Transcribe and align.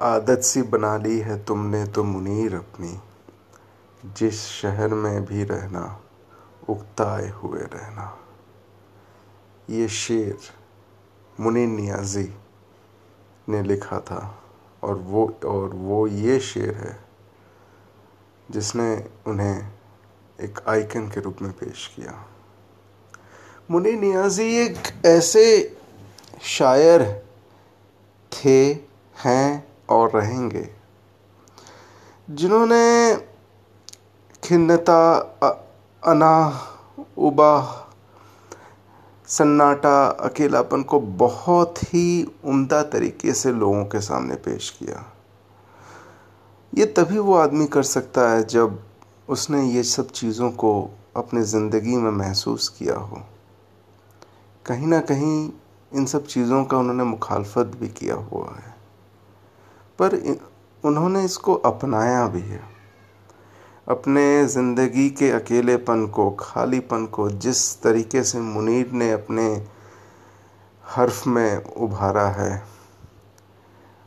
आदत 0.00 0.40
सी 0.40 0.62
बना 0.62 0.96
ली 0.96 1.18
है 1.18 1.44
तुमने 1.44 1.86
तो 1.86 2.04
मुनीर 2.04 2.54
अपनी। 2.54 3.00
जिस 4.04 4.40
शहर 4.46 4.88
में 4.88 5.24
भी 5.24 5.44
रहना, 5.44 6.00
उगताए 6.68 7.28
हुए 7.28 7.60
रहना। 7.60 8.18
ये 9.70 9.88
शेर 9.88 10.38
मुनीर 11.40 11.68
नियाज़ी 11.68 12.34
ने 13.48 13.62
लिखा 13.62 14.00
था 14.00 14.42
और 14.82 14.94
वो 14.94 15.38
और 15.44 15.68
वो 15.68 16.06
ये 16.06 16.40
शेर 16.40 16.74
है 16.74 17.04
जिसने 18.50 19.10
उन्हें 19.26 19.68
एक 20.40 20.60
आइकन 20.68 21.08
के 21.08 21.20
रूप 21.20 21.36
में 21.42 21.52
पेश 21.52 21.92
किया। 21.96 22.26
मुनीर 23.70 23.98
नियाज़ी 24.00 24.56
एक 24.56 25.06
ऐसे 25.06 25.76
शायर 26.42 27.26
थे, 28.32 28.72
हैं 29.24 29.65
और 29.88 30.10
रहेंगे। 30.10 30.68
जिन्होंने 32.28 33.16
खिन्नता 34.42 34.98
अना 36.02 36.36
उबा 37.18 37.52
सन्नाटा, 39.28 40.06
अकेलापन 40.06 40.82
को 40.82 41.00
बहुत 41.00 41.82
ही 41.84 42.28
उम्दा 42.44 42.82
तरीके 42.82 43.32
से 43.32 43.52
लोगों 43.52 43.84
के 43.84 44.00
सामने 44.00 44.34
पेश 44.34 44.70
किया। 44.70 45.04
ये 46.72 46.86
तभी 46.86 47.18
वो 47.18 47.34
आदमी 47.34 47.66
कर 47.66 47.82
सकता 47.84 48.28
है 48.30 48.44
जब 48.44 48.78
उसने 49.28 49.62
ये 49.64 49.82
सब 49.82 50.10
चीज़ों 50.10 50.50
को 50.52 50.72
अपने 51.16 51.42
ज़िंदगी 51.44 51.96
में 51.96 52.10
महसूस 52.10 52.68
किया 52.68 52.94
हो। 52.94 53.22
कहीं 54.66 54.86
ना 54.86 55.00
कहीं 55.00 55.50
इन 55.92 56.06
सब 56.06 56.26
चीज़ों 56.26 56.64
का 56.64 56.78
उन्होंने 56.78 57.04
मुखालफत 57.04 57.76
भी 57.80 57.88
किया 57.88 58.14
हुआ 58.14 58.54
है। 58.56 58.75
पर 59.98 60.38
उन्होंने 60.84 61.24
इसको 61.24 61.54
अपनाया 61.54 62.26
भी 62.26 62.40
है। 62.40 62.60
अपने 63.88 64.46
ज़िंदगी 64.46 65.10
के 65.10 65.30
अकेलेपन 65.30 66.06
को, 66.06 66.30
खालीपन 66.30 67.06
को 67.06 67.30
जिस 67.30 67.82
तरीके 67.82 68.22
से 68.22 68.40
मुनीर 68.40 68.90
ने 68.92 69.12
अपने 69.12 69.66
हर्फ 70.84 71.26
में 71.26 71.64
उभारा 71.64 72.28
है 72.28 72.62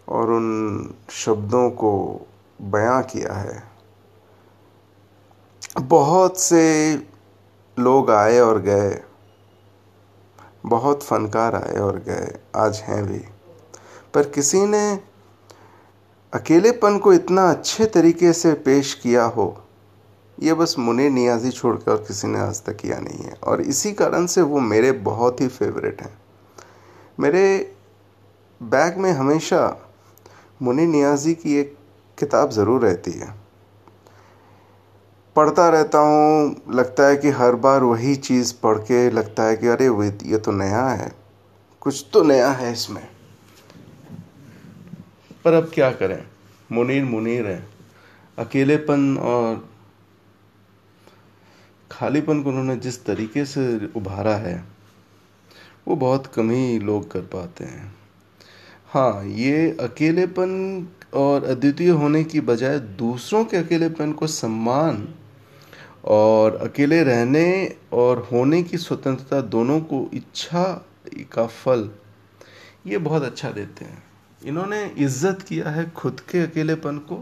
और 0.07 0.31
उन 0.31 0.95
शब्दों 1.09 1.69
को 1.69 2.21
बयां 2.61 3.01
किया 3.03 3.33
है। 3.33 3.63
बहुत 5.81 6.39
से 6.39 6.95
लोग 7.79 8.11
आए 8.11 8.39
और 8.39 8.59
गए। 8.59 9.03
बहुत 10.65 11.03
फनकार 11.03 11.55
आए 11.55 11.79
और 11.79 11.99
गए। 11.99 12.39
आज 12.55 12.79
हैं 12.79 13.03
भी। 13.05 13.19
पर 14.13 14.29
किसी 14.29 14.65
ने 14.65 15.08
अकेलेपन 16.33 16.97
को 16.97 17.13
इतना 17.13 17.49
अच्छे 17.51 17.85
तरीके 17.85 18.33
से 18.33 18.53
पेश 18.65 18.93
किया 18.93 19.23
हो, 19.25 19.55
ये 20.37 20.53
बस 20.53 20.75
मुने 20.79 21.09
नियाजी 21.09 21.51
छोड़कर 21.51 21.95
किसी 21.97 22.27
ने 22.27 22.39
आज 22.39 22.61
तक 22.63 22.75
किया 22.75 22.99
नहीं 22.99 23.25
है। 23.25 23.33
और 23.43 23.61
इसी 23.61 23.91
कारण 23.93 24.25
से 24.25 24.41
वो 24.41 24.59
मेरे 24.59 24.91
बहुत 25.01 25.41
ही 25.41 25.47
फेवरेट 25.47 26.01
हैं। 26.01 26.13
मेरे 27.19 27.73
बैग 28.61 28.97
में 28.97 29.11
हमेशा 29.11 29.61
मुनि 30.61 30.85
नियाजी 30.85 31.33
की 31.33 31.59
एक 31.59 31.75
किताब 32.17 32.49
ज़रूर 32.51 32.81
रहती 32.81 33.11
है। 33.11 33.33
पढ़ता 35.35 35.67
रहता 35.69 35.99
हूँ, 35.99 36.55
लगता 36.71 37.07
है 37.07 37.15
कि 37.17 37.29
हर 37.31 37.55
बार 37.57 37.83
वही 37.83 38.15
चीज़ 38.17 38.53
पढ़ 38.63 38.77
के 38.77 39.09
लगता 39.09 39.43
है 39.43 39.55
कि 39.57 39.67
अरे 39.67 39.85
ये 40.25 40.37
तो 40.37 40.51
नया 40.51 40.87
है। 40.87 41.11
कुछ 41.81 42.05
तो 42.13 42.23
नया 42.23 42.49
है 42.51 42.71
इसमें। 42.73 43.07
पर 45.45 45.53
अब 45.53 45.71
क्या 45.73 45.91
करें? 45.91 46.23
मुनीर 46.69 47.03
मुनीर 47.05 47.47
है। 47.47 47.67
अकेलेपन 48.37 49.17
और 49.17 49.67
खालीपन 51.91 52.41
को 52.43 52.49
उन्होंने 52.49 52.75
जिस 52.75 53.03
तरीके 53.05 53.45
से 53.45 53.91
उभारा 53.95 54.35
है, 54.37 54.63
वो 55.87 55.95
बहुत 55.95 56.27
कम 56.27 56.49
ही 56.51 56.79
लोग 56.79 57.09
कर 57.11 57.21
पाते 57.27 57.63
हैं। 57.63 57.93
हाँ 58.87 59.25
ये 59.25 59.69
अकेलेपन 59.79 60.87
और 61.13 61.43
अद्वितीय 61.43 61.89
होने 61.91 62.23
की 62.23 62.41
बजाय 62.41 62.79
दूसरों 62.79 63.43
के 63.45 63.57
अकेलेपन 63.57 64.11
को 64.11 64.27
सम्मान 64.27 65.07
और 66.05 66.55
अकेले 66.57 67.03
रहने 67.03 67.75
और 67.93 68.27
होने 68.31 68.61
की 68.63 68.77
स्वतंत्रता 68.77 69.41
दोनों 69.41 69.79
को 69.81 70.09
इच्छा 70.13 70.63
का 71.33 71.45
फल, 71.47 71.89
ये 72.87 72.97
बहुत 72.97 73.23
अच्छा 73.23 73.51
देते 73.51 73.85
हैं। 73.85 74.03
इन्होंने 74.41 74.83
इज़्ज़त 74.97 75.41
किया 75.41 75.69
है 75.69 75.89
खुद 75.91 76.19
के 76.29 76.39
अकेलेपन 76.41 76.97
को 77.09 77.15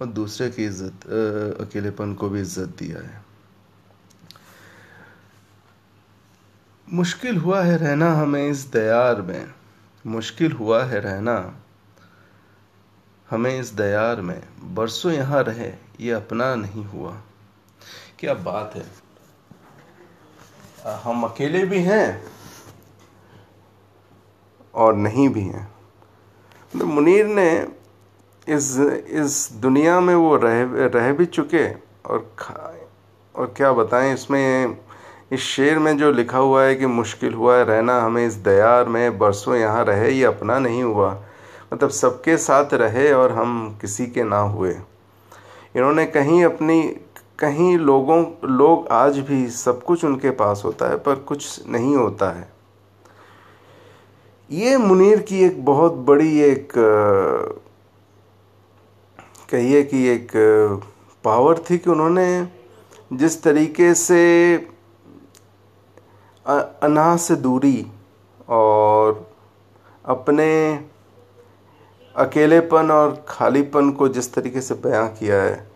और 0.00 0.06
दूसरे 0.08 0.48
की 0.50 0.64
इज़्ज़त 0.64 1.06
अकेलेपन 1.60 2.14
को 2.14 2.28
भी 2.28 2.40
इज़्ज़त 2.40 2.76
दिया 2.78 2.98
है। 2.98 3.20
मुश्किल 6.88 7.36
हुआ 7.36 7.62
है 7.62 7.76
रहना 7.76 8.12
हमें 8.14 8.48
इस 8.48 8.64
दयार 8.72 9.22
में। 9.22 9.52
मुश्किल 10.04 10.52
हुआ 10.52 10.82
है 10.84 11.00
रहना 11.00 11.54
हमें 13.28 13.58
इस 13.60 13.72
दयार 13.74 14.20
में। 14.20 14.42
बरसों 14.74 15.12
यहाँ 15.12 15.42
रहे, 15.42 15.72
ये 16.00 16.10
अपना 16.12 16.54
नहीं 16.54 16.84
हुआ। 16.84 17.12
क्या 18.18 18.34
बात 18.36 18.74
है। 18.76 18.84
हम 21.04 21.24
अकेले 21.24 21.64
भी 21.66 21.78
हैं 21.80 22.22
और 24.74 24.96
नहीं 24.96 25.28
भी 25.28 25.40
हैं। 25.42 25.71
तो 26.80 26.86
मुनीर 26.86 27.26
ने 27.26 27.66
इस 28.48 28.78
इस 29.08 29.48
दुनिया 29.52 30.00
में 30.00 30.14
वो 30.14 30.36
रह 30.36 30.62
रह 30.94 31.12
भी 31.12 31.24
चुके 31.24 31.66
और 32.06 32.32
और 33.34 33.54
क्या 33.56 33.72
बताएँ, 33.72 34.14
इसमें, 34.14 34.76
इस 35.32 35.40
शेर 35.40 35.78
में 35.78 35.96
जो 35.98 36.12
लिखा 36.12 36.38
हुआ 36.38 36.62
है 36.64 36.74
कि 36.74 36.86
मुश्किल 36.86 37.34
हुआ 37.34 37.56
है, 37.56 37.64
रहना 37.64 38.00
हमें 38.00 38.26
इस 38.26 38.34
दयार 38.34 38.88
में, 38.88 39.18
बरसों 39.18 39.56
यहाँ 39.56 39.84
रहे, 39.84 40.10
ये 40.10 40.24
अपना 40.24 40.58
नहीं 40.58 40.82
हुआ। 40.82 41.22
मतलब 41.72 41.90
सबके 41.90 42.36
साथ 42.36 42.74
रहे 42.74 43.12
और 43.12 43.32
हम 43.32 43.78
किसी 43.80 44.06
के 44.06 44.24
ना 44.24 44.38
हुए। 44.38 44.74
इन्होंने 45.76 46.06
कहीं 46.06 46.44
अपनी, 46.44 46.82
कहीं 47.38 47.78
लोगों, 47.78 48.24
लोग 48.44 48.88
आज 48.88 49.18
भी 49.18 49.48
सब 49.50 49.82
कुछ 49.82 50.04
उनके 50.04 50.30
पास 50.30 50.62
होता 50.64 50.88
है, 50.88 50.96
पर 50.96 51.14
कुछ 51.14 51.68
नहीं 51.68 51.96
होता 51.96 52.30
है। 52.30 52.52
ये 54.50 54.76
मुनीर 54.76 55.20
की 55.20 55.38
एक 55.44 55.64
बहुत 55.64 55.92
बड़ी 56.06 56.40
एक 56.40 56.72
कहिए 59.50 59.82
कि 59.82 60.04
एक 60.08 60.32
पावर 61.24 61.58
थी 61.70 61.78
कि 61.78 61.90
उन्होंने 61.90 62.26
जिस 63.12 63.42
तरीके 63.42 63.94
से 63.94 64.20
अनाह 66.46 67.16
से 67.16 67.36
दूरी 67.36 67.86
और 68.48 69.26
अपने 70.04 70.50
अकेलेपन 72.16 72.90
और 72.90 73.24
खालीपन 73.28 73.90
को 73.90 74.08
जिस 74.08 74.32
तरीके 74.34 74.60
से 74.60 74.74
बयां 74.74 75.08
किया 75.08 75.42
है, 75.42 75.66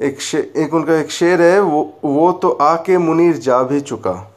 एक 0.00 0.18
एक 0.56 0.74
उनका 0.74 0.94
एक 0.94 1.10
शेर 1.10 1.42
है, 1.42 1.60
वो 1.60 2.00
वो 2.04 2.32
तो 2.32 2.50
आके 2.50 2.98
मुनीर 2.98 3.36
जा 3.38 3.62
भी 3.62 3.80
चुका। 3.82 4.29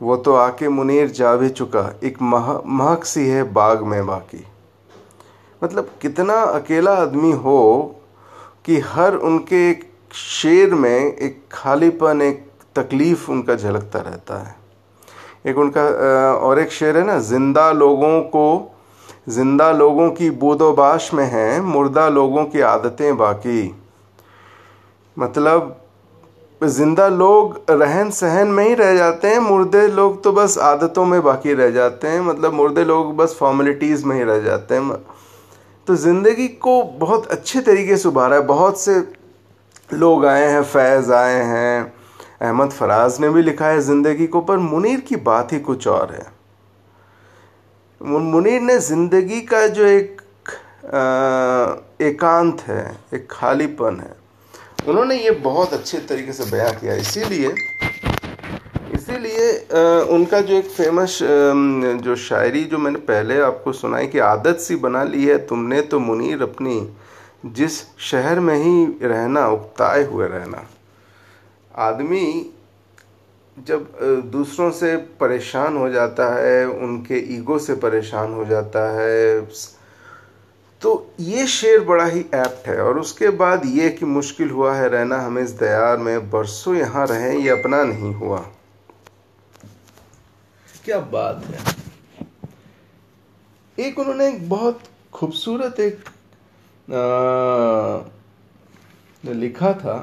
वो 0.00 0.16
तो 0.16 0.34
आके 0.34 0.68
मुनीर 0.68 1.10
जा 1.10 1.34
भी 1.36 1.48
चुका। 1.48 1.92
एक 2.04 2.20
मह, 2.22 2.60
महक 2.66 3.04
सी 3.04 3.26
है 3.26 3.42
बाग 3.52 3.82
में 3.82 4.06
बाकी। 4.06 4.44
मतलब 5.62 5.90
कितना 6.02 6.34
अकेला 6.34 6.94
आदमी 6.94 7.32
हो 7.32 7.94
कि 8.64 8.78
हर 8.78 9.14
उनके 9.14 9.68
एक 9.70 9.84
शेर 10.14 10.74
में 10.74 10.90
एक 10.90 11.40
खालीपन, 11.52 12.22
एक 12.22 12.46
तकलीफ़ 12.76 13.30
उनका 13.30 13.54
झलकता 13.54 14.00
रहता 14.00 14.38
है। 14.38 14.56
एक 15.46 15.58
उनका 15.58 15.82
और 16.34 16.58
एक 16.58 16.72
शेर 16.72 16.96
है 16.96 17.04
ना, 17.04 17.18
ज़िंदा 17.18 17.70
लोगों 17.72 18.20
को, 18.22 18.70
ज़िंदा 19.28 19.70
लोगों 19.72 20.10
की 20.10 20.30
बूदोबाश 20.30 21.12
में 21.14 21.24
हैं, 21.24 21.60
मुर्दा 21.60 22.08
लोगों 22.08 22.44
की 22.44 22.60
आदतें 22.60 23.16
बाकी। 23.16 23.74
मतलब 25.16 25.83
ज़िंदा 26.66 27.06
लोग 27.08 27.60
रहन 27.70 28.10
सहन 28.10 28.48
में 28.48 28.66
ही 28.68 28.74
रह 28.74 28.94
जाते 28.96 29.28
हैं 29.28 29.38
मुर्दे 29.40 29.86
लोग 29.88 30.22
तो 30.24 30.32
बस 30.32 30.56
आदतों 30.62 31.04
में 31.06 31.22
बाकी 31.22 31.54
रह 31.54 31.70
जाते 31.70 32.08
हैं 32.08 32.20
मतलब 32.20 32.52
मुर्दे 32.52 32.84
लोग 32.84 33.14
बस 33.16 33.36
फॉर्मेलिटीज़ 33.38 34.04
में 34.06 34.16
ही 34.16 34.22
रह 34.22 34.38
जाते 34.40 34.74
हैं। 34.74 34.96
तो 35.88 35.96
ज़िंदगी 35.96 36.48
को 36.48 36.82
बहुत 36.98 37.26
अच्छे 37.26 37.60
तरीके 37.60 37.96
से 37.96 38.08
उभारा 38.08 38.36
है 38.36 38.42
बहुत 38.46 38.80
से 38.80 38.98
लोग 39.92 40.26
आए 40.26 40.46
हैं 40.50 40.62
फैज़ 40.64 41.12
आए 41.12 41.42
हैं 41.44 41.92
अहमद 42.42 42.70
फराज 42.70 43.20
ने 43.20 43.28
भी 43.28 43.42
लिखा 43.42 43.66
है 43.66 43.80
ज़िंदगी 43.80 44.26
को 44.26 44.40
पर 44.40 44.58
मुनीर 44.58 45.00
की 45.00 45.16
बात 45.22 45.52
ही 45.52 45.58
कुछ 45.60 45.86
और 45.88 46.12
है। 46.12 46.26
मुनीर 48.00 48.60
ने 48.60 48.78
ज़िंदगी 48.80 49.40
का 49.42 49.66
जो 49.68 49.84
एक 49.84 50.20
आ, 50.84 52.04
एकांत 52.06 52.60
है 52.60 52.96
एक 53.14 53.26
खालीपन 53.30 54.00
है 54.00 54.23
उन्होंने 54.88 55.14
ये 55.16 55.30
बहुत 55.42 55.72
अच्छे 55.72 55.98
तरीके 56.08 56.32
से 56.32 56.44
बयां 56.50 56.72
किया। 56.72 56.94
इसीलिए 56.94 57.54
इसीलिए 58.94 59.44
उनका 60.14 60.40
जो 60.40 60.54
एक 60.54 60.68
फ़ेमस 60.70 61.18
जो 62.04 62.16
शायरी 62.18 62.64
जो 62.64 62.78
मैंने 62.78 62.98
पहले 63.08 63.40
आपको 63.42 63.72
सुनाई 63.74 64.06
कि 64.06 64.18
आदत 64.20 64.58
सी 64.60 64.76
बना 64.76 65.02
ली 65.04 65.24
है, 65.24 65.38
तुमने 65.46 65.80
तो 65.82 65.98
मुनीर 66.00 66.42
अपनी 66.42 66.76
जिस 67.46 67.80
शहर 68.00 68.40
में 68.40 68.56
ही 68.56 68.84
रहना 69.02 69.46
उकताए 69.48 70.04
हुए 70.04 70.28
रहना। 70.28 70.66
आदमी 71.74 72.50
जब 73.56 73.88
दूसरों 74.32 74.70
से 74.72 74.96
परेशान 75.20 75.76
हो 75.76 75.88
जाता 75.90 76.28
है, 76.34 76.66
उनके 76.66 77.18
ईगो 77.34 77.58
से 77.58 77.74
परेशान 77.78 78.32
हो 78.34 78.44
जाता 78.44 78.80
है 78.92 79.40
तो 80.84 80.90
ये 81.20 81.46
शेर 81.46 81.80
बड़ा 81.84 82.04
ही 82.04 82.20
एप्ट 82.20 82.66
है 82.68 82.76
और 82.82 82.98
उसके 82.98 83.28
बाद 83.36 83.62
ये 83.66 83.88
कि 83.90 84.06
मुश्किल 84.06 84.50
हुआ 84.50 84.74
है 84.74 84.88
रहना 84.88 85.18
हमें 85.18 85.42
इस 85.42 85.50
दयार 85.50 85.96
में 85.96 86.30
बरसों 86.30 86.74
यहाँ 86.76 87.06
रहें 87.06 87.38
ये 87.38 87.48
अपना 87.50 87.82
नहीं 87.84 88.12
हुआ। 88.14 88.38
क्या 90.84 90.98
बात 91.14 91.44
है। 91.44 91.58
एक 93.78 93.98
उन्होंने 93.98 94.26
एक 94.28 94.48
बहुत 94.48 94.80
खूबसूरत 95.12 95.80
एक 95.80 95.98
आ, 96.88 97.00
लिखा 99.24 99.72
था 99.72 99.96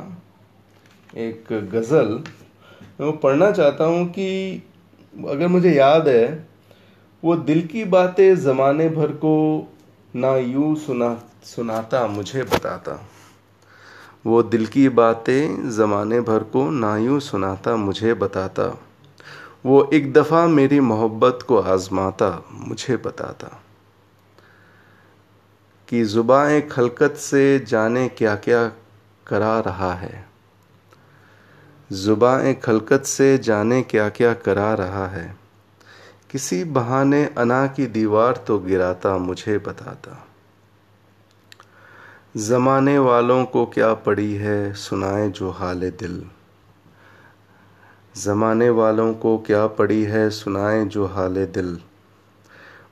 एक 1.18 1.54
गज़ल। 1.74 2.10
मैं 3.00 3.06
वो 3.06 3.12
पढ़ना 3.12 3.51
चाहता 3.51 3.86
हूँ 3.86 4.06
कि 4.10 4.27
अगर 5.13 5.48
मुझे 5.48 5.74
याद 5.74 6.07
है 6.07 6.48
वो 7.24 7.36
दिल 7.36 7.68
की 7.68 7.84
बातें 7.86 8.36
ज़माने 8.36 8.89
भर 8.89 9.12
को 9.25 9.34
ना 10.16 10.36
यूँ 10.36 10.75
सुना, 10.75 11.24
सुनाता, 11.44 12.08
मुझे 12.08 12.44
बताता। 12.44 13.06
वो 14.25 14.44
दिल 14.44 14.66
की 14.66 14.90
बातें 14.90 15.69
ज़माने 15.69 16.22
भर 16.22 16.44
को 16.44 16.69
ना 16.69 16.98
यूँ 16.98 17.19
सुनाता, 17.19 17.75
मुझे 17.75 18.13
बताता। 18.13 18.80
वो 19.66 19.90
एक 19.94 20.13
दफ़ा 20.13 20.48
मेरी 20.48 20.80
मोहब्बत 20.80 21.40
को 21.48 21.58
आज़माता, 21.58 22.46
मुझे 22.52 22.98
बताता। 22.98 23.62
कि 25.88 26.04
ज़ुबाएँ 26.04 26.62
खलकत 26.62 27.12
से 27.12 27.60
जाने 27.60 28.10
क्या 28.10 28.36
क्या 28.36 28.68
करा 29.28 29.60
रहा 29.60 29.94
है। 29.94 30.28
ज़ुबाएँ 31.92 32.54
खलकत 32.54 33.04
से 33.04 33.38
जाने 33.38 33.81
क्या 33.81 34.10
क्या 34.10 34.34
करा 34.34 34.74
रहा 34.74 35.08
है। 35.08 35.40
किसी 36.31 36.63
बहाने 36.63 37.25
अना 37.25 37.68
की 37.68 37.88
दीवार 37.88 38.44
तो 38.48 38.60
गिराता 38.60 39.18
मुझे 39.18 39.57
बताता। 39.57 40.28
ज़माने 42.38 43.00
वालों 43.00 43.45
को 43.45 43.66
क्या 43.66 43.94
पड़ी 43.94 44.33
है 44.33 44.74
सुनाए 44.74 45.30
जो 45.30 45.51
हाल 45.51 45.80
दिल। 45.80 46.30
ज़माने 48.18 48.69
वालों 48.69 49.13
को 49.13 49.38
क्या 49.38 49.68
पड़ी 49.68 50.04
है 50.04 50.30
सुनाए 50.30 50.86
जो 50.86 51.06
हाल 51.06 51.45
दिल। 51.45 51.80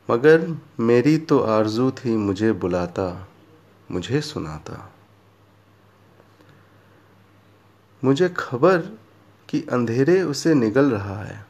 मगर 0.10 0.58
मेरी 0.80 1.18
तो 1.18 1.40
आरज़ू 1.40 1.92
थी 1.92 2.18
मुझे 2.18 2.52
बुलाता, 2.52 3.28
मुझे 3.92 4.22
सुनाता। 4.22 4.94
मुझे 8.04 8.30
खबर 8.30 8.78
कि 9.50 9.68
अंधेरे 9.72 10.22
उसे 10.22 10.54
निगल 10.54 10.92
रहा 10.92 11.24
है। 11.24 11.49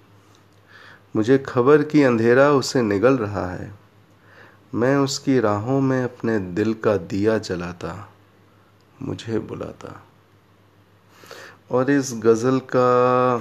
मुझे 1.16 1.38
खबर 1.38 1.84
की 1.84 2.04
अंधेरा 2.04 2.52
उसे 2.52 2.82
निगल 2.82 3.18
रहा 3.18 3.50
है। 3.52 3.72
मैं 4.76 4.96
उसकी 4.98 5.40
राहों 5.40 5.82
में 5.82 6.04
अपने 6.04 6.40
दिल 6.40 6.74
का 6.74 6.98
दिया 6.98 7.38
जलाता, 7.38 8.10
मुझे 9.02 9.40
बुलाता। 9.40 10.04
और 11.72 11.92
इस 11.92 12.14
गज़ल 12.14 12.60
का 12.60 13.36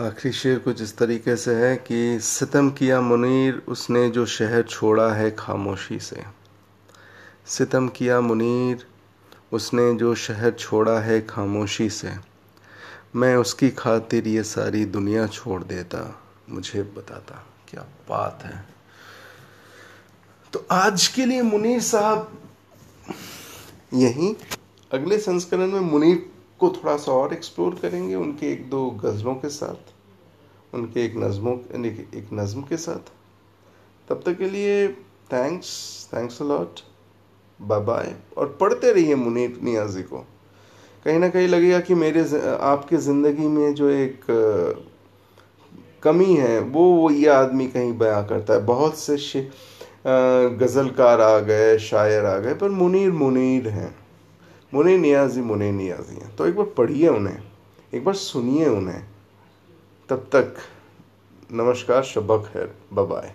आखिरी 0.00 0.32
शेर 0.32 0.58
कुछ 0.58 0.82
इस 0.82 0.96
तरीके 0.96 1.36
से 1.36 1.54
है 1.54 1.76
कि 1.76 2.18
सितम 2.20 2.70
किया 2.70 3.00
मुनीर, 3.00 3.62
उसने 3.68 4.08
जो 4.10 4.26
शहर 4.26 4.62
छोड़ा 4.62 5.12
है 5.12 5.30
खामोशी 5.30 5.98
से। 5.98 6.22
सितम 7.46 7.88
किया 7.88 8.20
मुनीर, 8.20 8.86
उसने 9.52 9.94
जो 9.94 10.14
शहर 10.14 10.50
छोड़ा 10.50 10.98
है 11.00 11.20
खामोशी 11.26 11.90
से। 11.90 12.31
मैं 13.14 13.34
उसकी 13.36 13.68
खातिर 13.70 14.28
ये 14.28 14.42
सारी 14.42 14.84
दुनिया 14.84 15.26
छोड़ 15.26 15.62
देता, 15.64 15.98
मुझे 16.48 16.82
बताता, 16.82 17.34
क्या 17.68 17.82
बात 18.08 18.42
है। 18.44 18.64
तो 20.52 20.64
आज 20.70 21.06
के 21.08 21.26
लिए 21.26 21.42
मुनीर 21.42 21.80
साहब, 21.80 22.32
यहीं 23.94 24.34
अगले 24.90 25.18
संस्करण 25.18 25.66
में 25.66 25.80
मुनीर 25.80 26.16
को 26.60 26.70
थोड़ा 26.70 26.96
सा 26.96 27.12
और 27.12 27.32
एक्सप्लोर 27.34 27.74
करेंगे, 27.74 28.14
उनके 28.14 28.52
एक 28.52 28.68
दो 28.70 28.90
गज़लों 29.04 29.34
के 29.34 29.48
साथ, 29.50 29.92
उनके 30.74 31.04
एक 31.04 31.16
नज़मों, 31.16 31.58
एक 31.84 32.28
नज़म 32.32 32.62
के 32.62 32.76
साथ। 32.76 33.12
तब 34.08 34.22
तक 34.26 34.38
के 34.38 34.50
लिए 34.50 34.88
thanks 35.32 36.08
thanks 36.14 36.42
a lot 36.42 36.80
bye 37.60 37.80
bye 37.80 38.14
और 38.38 38.56
पढ़ते 38.60 38.92
रहिए 38.92 39.14
मुनीर, 39.14 39.58
नियाजी 39.62 40.02
को। 40.02 40.26
कहीं 41.04 41.18
ना 41.18 41.28
कहीं 41.28 41.48
लगेगा 41.48 41.80
कि 41.80 41.94
मेरे 41.94 42.20
आपके 42.62 42.96
ज़िंदगी 42.96 43.46
में 43.46 43.74
जो 43.74 43.88
एक 43.90 44.20
कमी 46.02 46.34
है, 46.34 46.58
वो 46.60 46.84
वो 46.92 47.10
ये 47.10 47.28
आदमी 47.28 47.66
कहीं 47.68 47.92
बयां 47.98 48.22
करता 48.24 48.54
है। 48.54 48.64
बहुत 48.66 48.98
से 48.98 49.48
गज़लकार 50.06 51.20
आ 51.20 51.38
गए, 51.40 51.78
शायर 51.78 52.24
आ 52.26 52.36
गए, 52.38 52.54
पर 52.54 52.68
मुनीर 52.70 53.10
मुनीर 53.12 53.68
हैं। 53.68 53.94
मुनीर 54.72 54.98
नियाजी 54.98 55.40
मुनीर 55.40 55.72
नियाजी 55.72 56.14
हैं। 56.14 56.34
तो 56.36 56.46
एक 56.46 56.56
बार 56.56 56.66
पढ़िए 56.76 57.08
उन्हें, 57.08 57.42
एक 57.94 58.04
बार 58.04 58.14
सुनिए 58.14 58.66
उन्हें। 58.68 59.02
तब 60.08 60.26
तक, 60.32 60.54
नमस्कार, 61.52 62.02
शबक 62.04 62.50
है 62.56 62.66
बाय 62.94 63.34